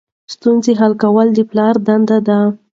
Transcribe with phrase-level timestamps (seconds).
[0.33, 2.39] ستونزې حل کول د پلار دنده ده.